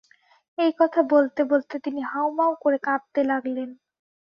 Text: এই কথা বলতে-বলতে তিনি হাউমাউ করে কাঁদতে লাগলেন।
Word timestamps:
এই 0.57 0.71
কথা 0.79 1.01
বলতে-বলতে 1.11 1.75
তিনি 1.79 2.01
হাউমাউ 2.11 2.51
করে 2.63 2.77
কাঁদতে 2.83 3.21
লাগলেন। 3.23 3.69